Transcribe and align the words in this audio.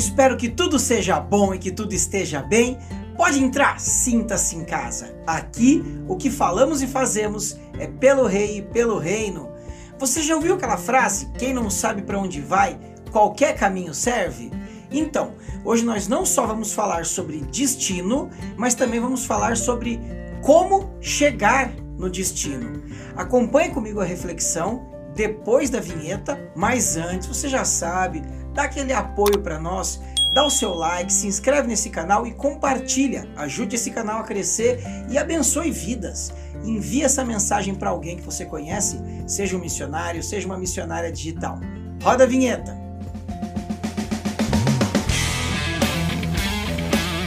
espero 0.00 0.36
que 0.36 0.48
tudo 0.48 0.78
seja 0.78 1.20
bom 1.20 1.54
e 1.54 1.58
que 1.58 1.70
tudo 1.70 1.92
esteja 1.92 2.42
bem. 2.42 2.78
Pode 3.16 3.38
entrar, 3.38 3.78
sinta-se 3.78 4.56
em 4.56 4.64
casa. 4.64 5.14
Aqui, 5.26 5.84
o 6.08 6.16
que 6.16 6.30
falamos 6.30 6.80
e 6.80 6.86
fazemos 6.86 7.58
é 7.78 7.86
pelo 7.86 8.26
rei 8.26 8.58
e 8.58 8.62
pelo 8.62 8.98
reino. 8.98 9.50
Você 9.98 10.22
já 10.22 10.34
ouviu 10.34 10.54
aquela 10.54 10.78
frase? 10.78 11.30
Quem 11.38 11.52
não 11.52 11.68
sabe 11.68 12.00
para 12.00 12.18
onde 12.18 12.40
vai, 12.40 12.78
qualquer 13.12 13.54
caminho 13.54 13.92
serve? 13.92 14.50
Então, 14.90 15.34
hoje 15.62 15.84
nós 15.84 16.08
não 16.08 16.24
só 16.24 16.46
vamos 16.46 16.72
falar 16.72 17.04
sobre 17.04 17.42
destino, 17.42 18.30
mas 18.56 18.74
também 18.74 18.98
vamos 18.98 19.26
falar 19.26 19.54
sobre 19.58 20.00
como 20.40 20.90
chegar 20.98 21.70
no 21.98 22.08
destino. 22.08 22.82
Acompanhe 23.14 23.68
comigo 23.68 24.00
a 24.00 24.04
reflexão 24.04 24.88
depois 25.14 25.68
da 25.68 25.80
vinheta, 25.80 26.40
mas 26.56 26.96
antes 26.96 27.28
você 27.28 27.48
já 27.50 27.66
sabe, 27.66 28.22
dá 28.54 28.64
aquele 28.64 28.92
apoio 28.92 29.40
para 29.40 29.58
nós, 29.58 30.00
dá 30.32 30.44
o 30.44 30.50
seu 30.50 30.74
like, 30.74 31.12
se 31.12 31.26
inscreve 31.26 31.68
nesse 31.68 31.90
canal 31.90 32.26
e 32.26 32.32
compartilha. 32.32 33.28
Ajude 33.36 33.76
esse 33.76 33.90
canal 33.90 34.20
a 34.20 34.24
crescer 34.24 34.80
e 35.08 35.18
abençoe 35.18 35.70
vidas. 35.70 36.32
Envie 36.64 37.02
essa 37.02 37.24
mensagem 37.24 37.74
para 37.74 37.90
alguém 37.90 38.16
que 38.16 38.22
você 38.22 38.44
conhece, 38.44 39.00
seja 39.26 39.56
um 39.56 39.60
missionário, 39.60 40.22
seja 40.22 40.46
uma 40.46 40.58
missionária 40.58 41.10
digital. 41.10 41.58
Roda 42.02 42.24
a 42.24 42.26
vinheta. 42.26 42.78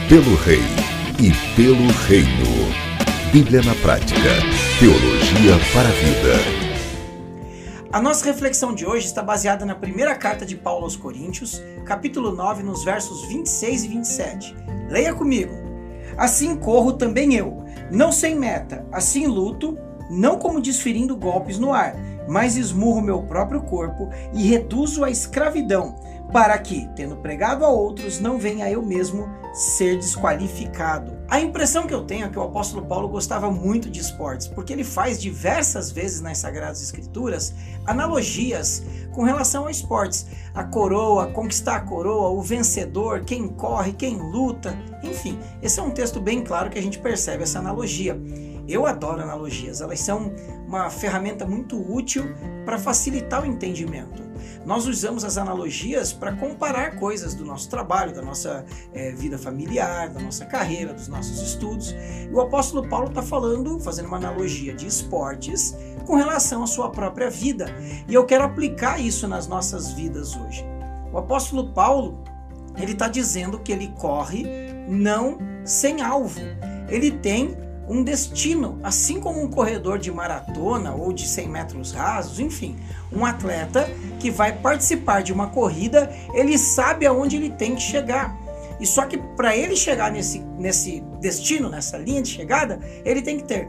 Pelo 0.08 0.36
Rei 0.36 0.62
e 1.18 1.32
pelo 1.56 1.86
Reino. 2.06 2.84
Bíblia 3.32 3.62
na 3.62 3.74
Prática. 3.76 4.20
Teologia 4.78 5.58
para 5.72 5.88
a 5.88 5.92
Vida. 5.92 6.63
A 7.94 8.02
nossa 8.02 8.24
reflexão 8.24 8.74
de 8.74 8.84
hoje 8.84 9.06
está 9.06 9.22
baseada 9.22 9.64
na 9.64 9.76
primeira 9.76 10.16
carta 10.16 10.44
de 10.44 10.56
Paulo 10.56 10.82
aos 10.82 10.96
Coríntios, 10.96 11.62
capítulo 11.84 12.32
9, 12.32 12.64
nos 12.64 12.82
versos 12.82 13.24
26 13.28 13.84
e 13.84 13.88
27. 13.88 14.56
Leia 14.90 15.14
comigo. 15.14 15.54
Assim 16.16 16.56
corro 16.56 16.94
também 16.94 17.36
eu, 17.36 17.64
não 17.92 18.10
sem 18.10 18.34
meta, 18.34 18.84
assim 18.90 19.28
luto, 19.28 19.78
não 20.10 20.40
como 20.40 20.60
desferindo 20.60 21.16
golpes 21.16 21.56
no 21.56 21.72
ar, 21.72 21.94
mas 22.28 22.56
esmurro 22.56 23.00
meu 23.00 23.22
próprio 23.22 23.62
corpo 23.62 24.08
e 24.32 24.46
reduzo 24.48 25.04
a 25.04 25.10
escravidão, 25.10 25.96
para 26.32 26.58
que, 26.58 26.88
tendo 26.96 27.16
pregado 27.16 27.64
a 27.64 27.68
outros, 27.68 28.18
não 28.18 28.38
venha 28.38 28.70
eu 28.70 28.82
mesmo 28.82 29.28
ser 29.52 29.96
desqualificado. 29.96 31.16
A 31.28 31.40
impressão 31.40 31.86
que 31.86 31.94
eu 31.94 32.02
tenho 32.02 32.26
é 32.26 32.28
que 32.28 32.38
o 32.38 32.42
apóstolo 32.42 32.84
Paulo 32.84 33.08
gostava 33.08 33.50
muito 33.50 33.88
de 33.88 34.00
esportes, 34.00 34.48
porque 34.48 34.72
ele 34.72 34.82
faz 34.82 35.20
diversas 35.20 35.92
vezes 35.92 36.20
nas 36.20 36.38
Sagradas 36.38 36.82
Escrituras 36.82 37.54
analogias 37.86 38.82
com 39.12 39.22
relação 39.22 39.66
a 39.66 39.70
esportes. 39.70 40.26
A 40.52 40.64
coroa, 40.64 41.28
conquistar 41.28 41.76
a 41.76 41.80
coroa, 41.80 42.30
o 42.30 42.42
vencedor, 42.42 43.24
quem 43.24 43.46
corre, 43.46 43.92
quem 43.92 44.16
luta, 44.16 44.76
enfim. 45.04 45.38
Esse 45.62 45.78
é 45.78 45.82
um 45.82 45.90
texto 45.90 46.20
bem 46.20 46.42
claro 46.42 46.68
que 46.68 46.78
a 46.78 46.82
gente 46.82 46.98
percebe 46.98 47.44
essa 47.44 47.60
analogia. 47.60 48.20
Eu 48.66 48.86
adoro 48.86 49.22
analogias, 49.22 49.80
elas 49.80 50.00
são 50.00 50.32
uma 50.66 50.88
ferramenta 50.88 51.46
muito 51.46 51.76
útil 51.76 52.24
para 52.64 52.78
facilitar 52.78 53.42
o 53.42 53.46
entendimento. 53.46 54.22
Nós 54.64 54.86
usamos 54.86 55.24
as 55.24 55.36
analogias 55.36 56.12
para 56.12 56.32
comparar 56.32 56.96
coisas 56.96 57.34
do 57.34 57.44
nosso 57.44 57.68
trabalho, 57.68 58.14
da 58.14 58.22
nossa 58.22 58.64
é, 58.92 59.12
vida 59.12 59.38
familiar, 59.38 60.08
da 60.08 60.20
nossa 60.20 60.46
carreira, 60.46 60.94
dos 60.94 61.08
nossos 61.08 61.40
estudos. 61.40 61.92
E 61.92 62.32
o 62.32 62.40
apóstolo 62.40 62.88
Paulo 62.88 63.08
está 63.08 63.22
falando, 63.22 63.78
fazendo 63.78 64.06
uma 64.06 64.16
analogia 64.16 64.74
de 64.74 64.86
esportes 64.86 65.76
com 66.06 66.16
relação 66.16 66.62
à 66.62 66.66
sua 66.66 66.90
própria 66.90 67.28
vida. 67.28 67.66
E 68.08 68.14
eu 68.14 68.24
quero 68.24 68.44
aplicar 68.44 68.98
isso 68.98 69.28
nas 69.28 69.46
nossas 69.46 69.92
vidas 69.92 70.34
hoje. 70.36 70.64
O 71.12 71.18
apóstolo 71.18 71.72
Paulo, 71.72 72.22
ele 72.76 72.92
está 72.92 73.08
dizendo 73.08 73.58
que 73.58 73.72
ele 73.72 73.92
corre 73.98 74.46
não 74.88 75.38
sem 75.64 76.00
alvo. 76.00 76.40
Ele 76.88 77.10
tem 77.10 77.56
um 77.88 78.02
destino, 78.02 78.78
assim 78.82 79.20
como 79.20 79.42
um 79.42 79.48
corredor 79.48 79.98
de 79.98 80.10
maratona 80.10 80.94
ou 80.94 81.12
de 81.12 81.26
100 81.26 81.48
metros 81.48 81.92
rasos, 81.92 82.40
enfim, 82.40 82.76
um 83.12 83.24
atleta 83.24 83.88
que 84.18 84.30
vai 84.30 84.52
participar 84.52 85.22
de 85.22 85.32
uma 85.32 85.48
corrida, 85.48 86.10
ele 86.32 86.56
sabe 86.56 87.06
aonde 87.06 87.36
ele 87.36 87.50
tem 87.50 87.74
que 87.74 87.82
chegar. 87.82 88.36
E 88.80 88.86
só 88.86 89.06
que 89.06 89.18
para 89.18 89.56
ele 89.56 89.76
chegar 89.76 90.10
nesse, 90.10 90.40
nesse 90.58 91.00
destino, 91.20 91.68
nessa 91.68 91.96
linha 91.96 92.22
de 92.22 92.28
chegada, 92.28 92.80
ele 93.04 93.22
tem 93.22 93.36
que 93.36 93.44
ter 93.44 93.68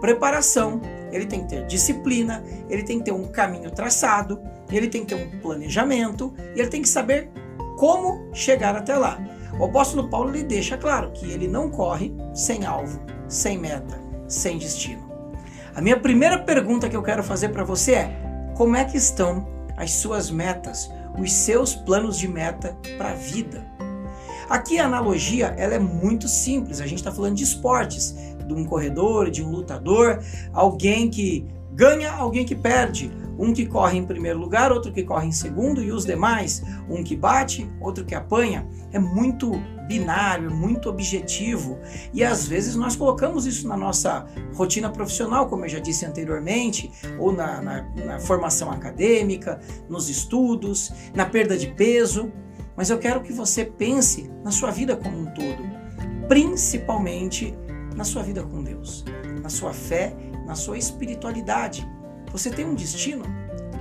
preparação, 0.00 0.80
ele 1.12 1.26
tem 1.26 1.40
que 1.40 1.48
ter 1.48 1.66
disciplina, 1.66 2.42
ele 2.68 2.82
tem 2.82 2.98
que 2.98 3.06
ter 3.06 3.12
um 3.12 3.26
caminho 3.26 3.70
traçado, 3.70 4.40
ele 4.70 4.88
tem 4.88 5.04
que 5.04 5.14
ter 5.14 5.22
um 5.22 5.40
planejamento 5.40 6.32
e 6.54 6.60
ele 6.60 6.68
tem 6.68 6.82
que 6.82 6.88
saber 6.88 7.30
como 7.76 8.28
chegar 8.32 8.74
até 8.74 8.96
lá. 8.96 9.18
O 9.58 9.64
apóstolo 9.64 10.08
Paulo 10.08 10.30
lhe 10.30 10.42
deixa 10.42 10.76
claro 10.76 11.10
que 11.12 11.30
ele 11.30 11.48
não 11.48 11.70
corre 11.70 12.14
sem 12.34 12.66
alvo, 12.66 13.00
sem 13.28 13.58
meta, 13.58 14.00
sem 14.26 14.58
destino. 14.58 15.06
A 15.74 15.80
minha 15.80 15.98
primeira 15.98 16.38
pergunta 16.38 16.88
que 16.88 16.96
eu 16.96 17.02
quero 17.02 17.22
fazer 17.22 17.50
para 17.50 17.64
você 17.64 17.92
é: 17.92 18.16
como 18.54 18.76
é 18.76 18.84
que 18.84 18.96
estão 18.96 19.46
as 19.76 19.92
suas 19.92 20.30
metas, 20.30 20.90
os 21.18 21.32
seus 21.32 21.74
planos 21.74 22.18
de 22.18 22.26
meta 22.26 22.76
para 22.96 23.10
a 23.10 23.14
vida? 23.14 23.64
Aqui 24.48 24.78
a 24.78 24.86
analogia 24.86 25.54
ela 25.58 25.74
é 25.74 25.78
muito 25.78 26.28
simples. 26.28 26.80
A 26.80 26.86
gente 26.86 26.98
está 26.98 27.12
falando 27.12 27.34
de 27.34 27.44
esportes, 27.44 28.14
de 28.46 28.54
um 28.54 28.64
corredor, 28.64 29.30
de 29.30 29.42
um 29.42 29.50
lutador, 29.50 30.22
alguém 30.52 31.10
que 31.10 31.46
ganha, 31.72 32.12
alguém 32.12 32.46
que 32.46 32.54
perde, 32.54 33.10
um 33.38 33.52
que 33.52 33.66
corre 33.66 33.98
em 33.98 34.04
primeiro 34.04 34.38
lugar, 34.38 34.72
outro 34.72 34.92
que 34.92 35.02
corre 35.02 35.26
em 35.26 35.32
segundo 35.32 35.82
e 35.82 35.92
os 35.92 36.04
demais, 36.04 36.62
um 36.88 37.02
que 37.02 37.16
bate, 37.16 37.70
outro 37.80 38.04
que 38.04 38.14
apanha. 38.14 38.66
É 38.92 38.98
muito 38.98 39.52
binário, 39.86 40.50
muito 40.50 40.88
objetivo. 40.88 41.78
E 42.12 42.24
às 42.24 42.46
vezes 42.46 42.74
nós 42.74 42.96
colocamos 42.96 43.46
isso 43.46 43.68
na 43.68 43.76
nossa 43.76 44.26
rotina 44.54 44.90
profissional, 44.90 45.48
como 45.48 45.64
eu 45.64 45.68
já 45.68 45.78
disse 45.78 46.04
anteriormente, 46.04 46.90
ou 47.18 47.32
na, 47.32 47.60
na, 47.62 47.82
na 48.04 48.20
formação 48.20 48.70
acadêmica, 48.70 49.60
nos 49.88 50.08
estudos, 50.08 50.92
na 51.14 51.24
perda 51.24 51.56
de 51.56 51.68
peso. 51.68 52.32
Mas 52.76 52.90
eu 52.90 52.98
quero 52.98 53.22
que 53.22 53.32
você 53.32 53.64
pense 53.64 54.30
na 54.44 54.50
sua 54.50 54.70
vida 54.70 54.96
como 54.96 55.18
um 55.18 55.26
todo, 55.26 55.62
principalmente 56.28 57.56
na 57.94 58.04
sua 58.04 58.22
vida 58.22 58.42
com 58.42 58.62
Deus, 58.62 59.04
na 59.42 59.48
sua 59.48 59.72
fé, 59.72 60.14
na 60.46 60.54
sua 60.54 60.76
espiritualidade. 60.76 61.88
Você 62.32 62.50
tem 62.50 62.64
um 62.66 62.74
destino? 62.74 63.24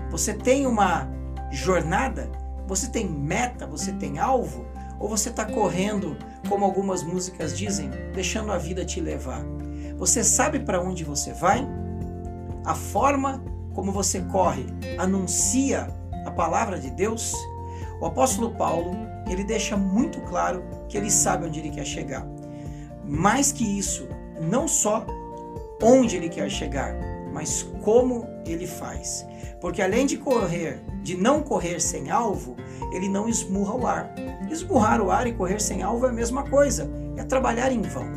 Você 0.10 0.34
tem 0.34 0.66
uma 0.66 1.10
jornada? 1.52 2.30
Você 2.68 2.88
tem 2.88 3.08
meta? 3.08 3.68
Você 3.68 3.92
tem 3.94 4.20
alvo? 4.20 4.66
Ou 5.00 5.10
você 5.10 5.30
está 5.30 5.46
correndo, 5.46 6.18
como 6.48 6.64
algumas 6.64 7.04
músicas 7.04 7.58
dizem, 7.58 7.90
deixando 8.14 8.52
a 8.52 8.58
vida 8.58 8.86
te 8.86 9.00
levar? 9.02 9.44
Você 9.98 10.24
sabe 10.24 10.60
para 10.60 10.82
onde 10.82 11.04
você 11.04 11.34
vai? 11.34 11.68
A 12.66 12.74
forma 12.74 13.44
como 13.74 13.92
você 13.92 14.22
corre 14.22 14.66
anuncia 14.98 15.88
a 16.26 16.32
palavra 16.32 16.80
de 16.80 16.90
Deus? 16.90 17.34
O 18.00 18.06
apóstolo 18.06 18.52
Paulo, 18.56 18.96
ele 19.30 19.44
deixa 19.44 19.78
muito 19.78 20.20
claro 20.22 20.64
que 20.88 20.98
ele 20.98 21.12
sabe 21.12 21.46
onde 21.46 21.60
ele 21.60 21.70
quer 21.70 21.86
chegar. 21.86 22.26
Mais 23.06 23.52
que 23.52 23.64
isso, 23.78 24.08
não 24.42 24.68
só 24.68 25.06
onde 25.82 26.16
ele 26.16 26.30
quer 26.30 26.50
chegar, 26.50 26.96
mas 27.36 27.64
como 27.84 28.26
ele 28.46 28.66
faz. 28.66 29.28
Porque 29.60 29.82
além 29.82 30.06
de 30.06 30.16
correr, 30.16 30.82
de 31.04 31.18
não 31.18 31.44
correr 31.44 31.82
sem 31.82 32.10
alvo, 32.10 32.56
ele 32.94 33.10
não 33.10 33.28
esmurra 33.28 33.76
o 33.76 33.86
ar. 33.86 34.16
Esmurrar 34.50 35.02
o 35.02 35.12
ar 35.12 35.28
e 35.28 35.34
correr 35.34 35.62
sem 35.62 35.84
alvo 35.84 36.06
é 36.06 36.10
a 36.10 36.14
mesma 36.14 36.50
coisa, 36.50 36.90
é 37.18 37.26
trabalhar 37.26 37.74
em 37.74 37.82
vão. 37.82 38.08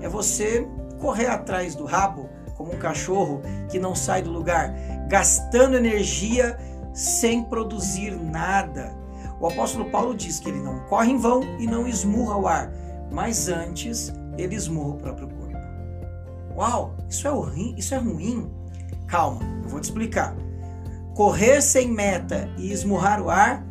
É 0.00 0.08
você 0.08 0.64
correr 1.00 1.26
atrás 1.26 1.74
do 1.74 1.84
rabo 1.84 2.30
como 2.56 2.72
um 2.72 2.78
cachorro 2.78 3.42
que 3.68 3.80
não 3.80 3.96
sai 3.96 4.22
do 4.22 4.30
lugar, 4.30 4.72
gastando 5.08 5.76
energia 5.76 6.56
sem 6.94 7.42
produzir 7.42 8.12
nada. 8.12 8.96
O 9.40 9.48
apóstolo 9.48 9.90
Paulo 9.90 10.14
diz 10.14 10.38
que 10.38 10.50
ele 10.50 10.60
não 10.60 10.78
corre 10.86 11.10
em 11.10 11.16
vão 11.16 11.42
e 11.58 11.66
não 11.66 11.88
esmurra 11.88 12.36
o 12.36 12.46
ar, 12.46 12.72
mas 13.10 13.48
antes 13.48 14.12
ele 14.36 14.54
esmurra 14.54 14.90
o 14.90 14.98
próprio 14.98 15.28
corpo. 15.28 15.58
Uau, 16.56 16.94
isso 17.08 17.26
é 17.26 17.30
ruim, 17.30 17.74
isso 17.76 17.92
é 17.94 17.98
ruim. 17.98 18.57
Calma, 19.08 19.40
eu 19.62 19.68
vou 19.70 19.80
te 19.80 19.84
explicar. 19.84 20.36
Correr 21.14 21.62
sem 21.62 21.90
meta 21.90 22.48
e 22.58 22.70
esmurrar 22.70 23.22
o 23.22 23.30
ar 23.30 23.66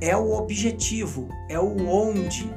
é 0.00 0.14
o 0.14 0.32
objetivo, 0.32 1.28
é 1.48 1.58
o 1.58 1.88
onde. 1.88 2.48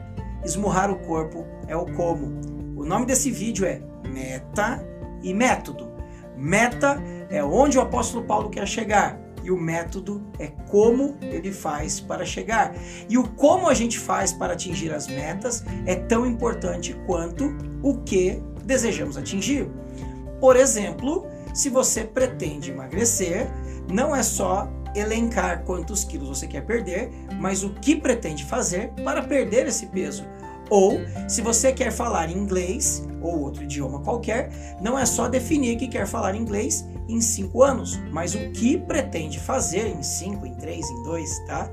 Esmurrar 0.44 0.92
o 0.92 1.00
corpo 1.00 1.46
é 1.68 1.76
o 1.76 1.86
como. 1.94 2.28
O 2.76 2.86
nome 2.86 3.06
desse 3.06 3.32
vídeo 3.32 3.66
é 3.66 3.82
Meta 4.08 4.86
e 5.24 5.34
Método. 5.34 5.90
Meta 6.36 7.02
é 7.30 7.42
onde 7.42 7.78
o 7.78 7.82
apóstolo 7.82 8.26
Paulo 8.26 8.50
quer 8.50 8.68
chegar 8.68 9.20
e 9.44 9.50
o 9.50 9.58
método 9.58 10.22
é 10.38 10.48
como 10.70 11.16
ele 11.22 11.52
faz 11.52 12.00
para 12.00 12.26
chegar. 12.26 12.76
E 13.10 13.18
o 13.18 13.28
como 13.28 13.70
a 13.70 13.74
gente 13.74 13.98
faz 13.98 14.34
para 14.34 14.54
atingir 14.54 14.94
as 14.94 15.08
metas 15.08 15.64
é 15.86 15.96
tão 15.96 16.26
importante 16.26 16.94
quanto 17.08 17.56
o 17.82 17.98
que 18.00 18.42
desejamos 18.66 19.18
atingir. 19.18 19.70
Por 20.40 20.56
exemplo, 20.56 21.26
se 21.54 21.70
você 21.70 22.04
pretende 22.04 22.72
emagrecer, 22.72 23.48
não 23.92 24.16
é 24.16 24.24
só 24.24 24.70
elencar 24.96 25.64
quantos 25.64 26.04
quilos 26.04 26.30
você 26.30 26.48
quer 26.48 26.66
perder, 26.66 27.10
mas 27.40 27.64
o 27.64 27.72
que 27.72 27.96
pretende 27.96 28.44
fazer 28.44 28.90
para 29.04 29.22
perder 29.22 29.68
esse 29.68 29.86
peso. 29.88 30.26
Ou, 30.70 31.02
se 31.28 31.42
você 31.42 31.74
quer 31.74 31.92
falar 31.92 32.30
inglês 32.30 33.06
ou 33.22 33.42
outro 33.42 33.64
idioma 33.64 34.00
qualquer, 34.00 34.50
não 34.82 34.98
é 34.98 35.06
só 35.06 35.28
definir 35.28 35.76
que 35.76 35.88
quer 35.88 36.08
falar 36.08 36.34
inglês 36.34 36.86
em 37.10 37.20
5 37.20 37.62
anos, 37.62 38.00
mas 38.10 38.34
o 38.36 38.52
que 38.52 38.78
pretende 38.78 39.38
fazer 39.38 39.88
em 39.88 40.02
5, 40.02 40.46
em 40.46 40.56
3, 40.56 40.90
em 40.90 41.04
2, 41.04 41.40
tá? 41.40 41.70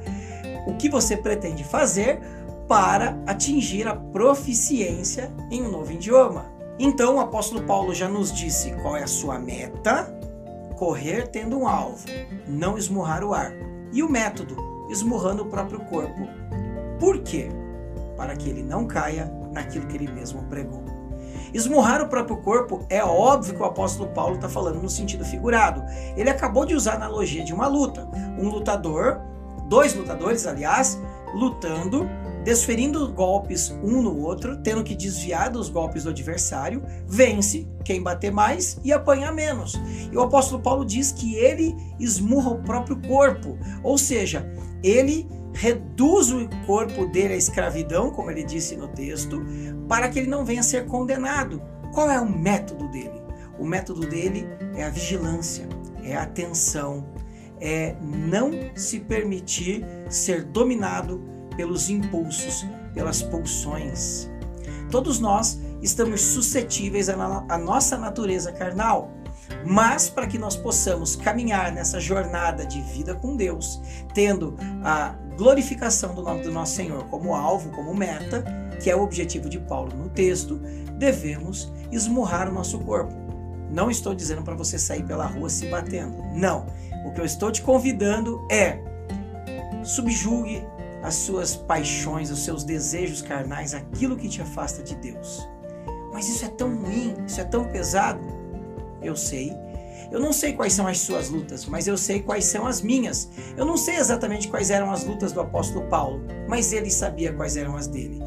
O 0.67 0.75
que 0.75 0.89
você 0.89 1.17
pretende 1.17 1.63
fazer 1.63 2.21
para 2.67 3.17
atingir 3.25 3.87
a 3.87 3.95
proficiência 3.95 5.33
em 5.51 5.63
um 5.63 5.71
novo 5.71 5.93
idioma. 5.93 6.58
Então, 6.79 7.17
o 7.17 7.21
apóstolo 7.21 7.63
Paulo 7.63 7.95
já 7.95 8.09
nos 8.09 8.33
disse 8.33 8.73
qual 8.83 8.97
é 8.97 9.03
a 9.03 9.09
sua 9.09 9.39
meta: 9.39 10.13
correr 10.77 11.29
tendo 11.29 11.59
um 11.59 11.67
alvo, 11.67 12.07
não 12.47 12.79
esmurrar 12.79 13.25
o 13.25 13.35
ar. 13.35 13.53
E 13.93 14.03
o 14.03 14.09
método: 14.09 14.57
esmurrando 14.91 15.43
o 15.43 15.47
próprio 15.47 15.81
corpo. 15.81 16.29
Por 17.01 17.21
quê? 17.23 17.49
para 18.19 18.35
que 18.35 18.51
ele 18.51 18.65
não 18.65 18.85
caia 18.85 19.33
naquilo 19.53 19.87
que 19.87 19.97
ele 19.97 20.11
mesmo 20.11 20.43
pregou. 20.51 20.83
Esmurrar 21.55 22.03
o 22.03 22.09
próprio 22.09 22.37
corpo 22.39 22.85
é 22.91 23.03
óbvio 23.03 23.55
que 23.55 23.63
o 23.63 23.65
apóstolo 23.65 24.11
Paulo 24.11 24.35
está 24.35 24.49
falando 24.49 24.83
no 24.83 24.91
sentido 24.91 25.25
figurado. 25.25 25.83
Ele 26.17 26.29
acabou 26.29 26.67
de 26.67 26.75
usar 26.75 26.95
a 26.95 26.97
analogia 26.97 27.45
de 27.45 27.55
uma 27.55 27.69
luta. 27.69 28.07
Um 28.37 28.49
lutador, 28.49 29.21
dois 29.67 29.95
lutadores, 29.95 30.47
aliás, 30.47 31.01
lutando, 31.33 32.07
desferindo 32.49 33.13
golpes 33.13 33.71
um 33.83 34.01
no 34.01 34.23
outro, 34.23 34.57
tendo 34.63 34.83
que 34.83 34.97
desviar 34.97 35.51
dos 35.51 35.69
golpes 35.69 36.05
do 36.05 36.09
adversário, 36.09 36.83
vence 37.07 37.69
quem 37.85 38.03
bater 38.03 38.33
mais 38.33 38.81
e 38.83 38.91
apanhar 38.91 39.35
menos. 39.35 39.75
E 40.11 40.17
o 40.17 40.23
apóstolo 40.23 40.63
Paulo 40.63 40.83
diz 40.83 41.13
que 41.13 41.35
ele 41.35 41.77
esmurra 42.01 42.53
o 42.53 42.63
próprio 42.63 42.99
corpo, 43.03 43.59
ou 43.83 43.99
seja, 43.99 44.51
ele 44.83 45.29
reduz 45.53 46.33
o 46.33 46.49
corpo 46.65 47.05
dele 47.05 47.35
à 47.35 47.37
escravidão, 47.37 48.11
como 48.11 48.31
ele 48.31 48.43
disse 48.43 48.77
no 48.77 48.89
texto, 48.89 49.45
para 49.87 50.09
que 50.09 50.19
ele 50.19 50.31
não 50.31 50.43
venha 50.43 50.61
a 50.61 50.65
ser 50.65 50.87
condenado. 50.87 51.61
Qual 51.93 52.11
é 52.11 52.19
o 52.19 52.27
método 52.27 52.89
dele? 52.89 53.21
O 53.59 53.67
método 53.67 54.07
dele 54.07 54.47
é 54.75 54.85
a 54.85 54.89
vigilância, 54.89 55.69
é 56.03 56.17
a 56.17 56.23
atenção, 56.23 57.05
é 57.61 57.95
não 58.01 58.53
se 58.75 59.01
permitir 59.01 59.85
ser 60.09 60.45
dominado 60.45 61.37
pelos 61.59 61.91
impulsos, 61.91 62.65
pelas 62.95 63.21
pulsões. 63.21 64.31
Todos 64.93 65.19
nós 65.19 65.61
estamos 65.83 66.21
suscetíveis 66.21 67.09
à 67.09 67.59
nossa 67.59 67.99
natureza 67.99 68.53
carnal. 68.53 69.11
Mas 69.67 70.09
para 70.09 70.27
que 70.29 70.39
nós 70.39 70.55
possamos 70.55 71.17
caminhar 71.17 71.73
nessa 71.73 71.99
jornada 71.99 72.65
de 72.65 72.81
vida 72.81 73.15
com 73.15 73.35
Deus, 73.35 73.81
tendo 74.15 74.55
a 74.85 75.17
glorificação 75.37 76.15
do 76.15 76.23
nome 76.23 76.43
do 76.43 76.53
nosso 76.53 76.77
Senhor 76.77 77.03
como 77.05 77.35
alvo, 77.35 77.71
como 77.71 77.93
meta, 77.93 78.45
que 78.81 78.89
é 78.89 78.95
o 78.95 79.03
objetivo 79.03 79.49
de 79.49 79.59
Paulo 79.59 79.97
no 79.97 80.09
texto, 80.11 80.61
devemos 80.97 81.73
esmurrar 81.91 82.49
o 82.49 82.53
nosso 82.53 82.79
corpo. 82.79 83.13
Não 83.69 83.91
estou 83.91 84.15
dizendo 84.15 84.43
para 84.43 84.55
você 84.55 84.79
sair 84.79 85.03
pela 85.03 85.27
rua 85.27 85.51
se 85.51 85.67
batendo. 85.67 86.23
Não. 86.35 86.67
O 87.05 87.13
que 87.13 87.21
eu 87.21 87.25
estou 87.25 87.51
te 87.51 87.63
convidando 87.63 88.47
é 88.49 88.79
subjugue 89.83 90.63
as 91.09 91.17
suas 91.17 91.57
paixões, 91.57 92.31
os 92.31 92.45
seus 92.45 92.63
desejos 92.63 93.21
carnais, 93.21 93.75
aquilo 93.75 94.17
que 94.17 94.29
te 94.29 94.41
afasta 94.41 94.83
de 94.83 94.95
Deus. 94.95 95.49
Mas 96.13 96.29
isso 96.29 96.45
é 96.45 96.49
tão 96.49 96.77
ruim, 96.77 97.15
isso 97.27 97.41
é 97.41 97.45
tão 97.45 97.65
pesado 97.65 98.39
eu 99.03 99.17
sei. 99.17 99.53
Eu 100.11 100.21
não 100.21 100.33
sei 100.33 100.55
quais 100.55 100.73
são 100.73 100.87
as 100.87 101.01
suas 101.01 101.29
lutas, 101.29 101.67
mas 101.67 101.87
eu 101.87 101.97
sei 101.97 102.23
quais 102.23 102.47
são 102.47 102.67
as 102.67 102.81
minhas. 102.81 103.29
Eu 103.57 103.67
não 103.67 103.77
sei 103.77 103.97
exatamente 103.97 104.49
quais 104.49 104.71
eram 104.71 104.91
as 104.91 105.05
lutas 105.05 105.33
do 105.33 105.41
apóstolo 105.41 105.87
Paulo, 105.87 106.23
mas 106.49 106.73
ele 106.73 106.91
sabia 106.91 107.33
quais 107.33 107.57
eram 107.57 107.77
as 107.77 107.87
dele. 107.87 108.19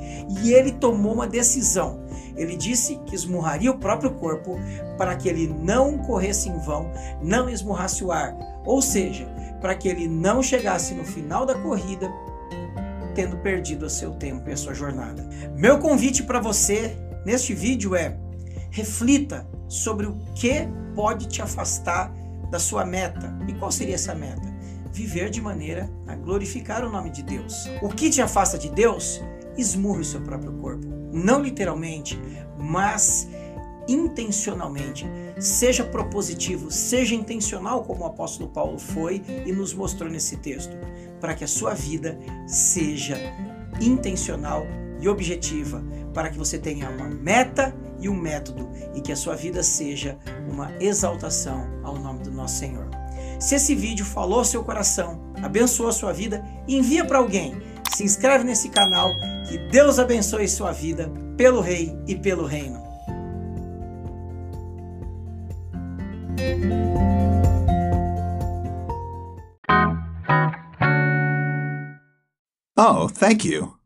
E 0.43 0.53
ele 0.53 0.71
tomou 0.73 1.13
uma 1.13 1.27
decisão. 1.27 1.99
Ele 2.37 2.55
disse 2.55 2.97
que 3.05 3.15
esmurraria 3.15 3.71
o 3.71 3.79
próprio 3.79 4.11
corpo 4.11 4.59
para 4.97 5.15
que 5.15 5.27
ele 5.27 5.47
não 5.47 5.97
corresse 5.97 6.49
em 6.49 6.57
vão, 6.59 6.91
não 7.21 7.49
esmurrasse 7.49 8.03
o 8.03 8.11
ar. 8.11 8.37
Ou 8.63 8.81
seja, 8.81 9.25
para 9.59 9.73
que 9.73 9.87
ele 9.87 10.07
não 10.07 10.43
chegasse 10.43 10.93
no 10.93 11.03
final 11.03 11.45
da 11.47 11.55
corrida 11.55 12.11
tendo 13.13 13.37
perdido 13.37 13.85
o 13.85 13.89
seu 13.89 14.11
tempo 14.11 14.49
e 14.49 14.53
a 14.53 14.57
sua 14.57 14.73
jornada. 14.73 15.27
Meu 15.55 15.79
convite 15.79 16.23
para 16.23 16.39
você 16.39 16.95
neste 17.25 17.53
vídeo 17.53 17.95
é 17.95 18.17
reflita 18.69 19.47
sobre 19.67 20.07
o 20.07 20.17
que 20.33 20.67
pode 20.95 21.27
te 21.27 21.41
afastar 21.41 22.13
da 22.49 22.59
sua 22.59 22.85
meta. 22.85 23.33
E 23.47 23.53
qual 23.53 23.71
seria 23.71 23.95
essa 23.95 24.13
meta? 24.13 24.51
Viver 24.91 25.29
de 25.29 25.41
maneira 25.41 25.89
a 26.07 26.15
glorificar 26.15 26.83
o 26.85 26.91
nome 26.91 27.09
de 27.09 27.23
Deus. 27.23 27.69
O 27.81 27.89
que 27.89 28.09
te 28.09 28.21
afasta 28.21 28.57
de 28.57 28.69
Deus? 28.69 29.21
Esmurre 29.57 30.01
o 30.01 30.05
seu 30.05 30.21
próprio 30.21 30.53
corpo. 30.53 30.85
Não 31.13 31.41
literalmente, 31.41 32.19
mas 32.57 33.27
intencionalmente. 33.87 35.05
Seja 35.39 35.83
propositivo, 35.83 36.69
seja 36.69 37.15
intencional, 37.15 37.83
como 37.83 38.03
o 38.03 38.07
apóstolo 38.07 38.49
Paulo 38.49 38.77
foi 38.77 39.23
e 39.45 39.51
nos 39.51 39.73
mostrou 39.73 40.09
nesse 40.09 40.37
texto, 40.37 40.75
para 41.21 41.35
que 41.35 41.43
a 41.43 41.47
sua 41.47 41.73
vida 41.73 42.17
seja 42.47 43.15
intencional 43.79 44.65
e 44.99 45.07
objetiva, 45.07 45.81
para 46.13 46.29
que 46.29 46.37
você 46.37 46.57
tenha 46.57 46.89
uma 46.89 47.07
meta 47.07 47.73
e 47.99 48.09
um 48.09 48.15
método 48.15 48.69
e 48.95 49.01
que 49.01 49.11
a 49.11 49.15
sua 49.15 49.35
vida 49.35 49.63
seja 49.63 50.17
uma 50.49 50.71
exaltação 50.79 51.67
ao 51.83 51.95
nome 51.97 52.23
do 52.23 52.31
nosso 52.31 52.57
Senhor. 52.57 52.89
Se 53.39 53.55
esse 53.55 53.73
vídeo 53.73 54.05
falou 54.05 54.43
seu 54.43 54.63
coração, 54.63 55.21
abençoou 55.41 55.89
a 55.89 55.93
sua 55.93 56.11
vida, 56.11 56.43
envia 56.67 57.05
para 57.05 57.19
alguém. 57.19 57.55
Se 57.95 58.03
inscreve 58.03 58.43
nesse 58.43 58.69
canal, 58.69 59.13
que 59.47 59.57
Deus 59.57 59.99
abençoe 59.99 60.47
sua 60.47 60.71
vida 60.71 61.11
pelo 61.37 61.61
Rei 61.61 61.95
e 62.07 62.15
pelo 62.15 62.45
Reino. 62.45 62.81
Oh, 72.83 73.07
thank 73.07 73.45
you. 73.45 73.80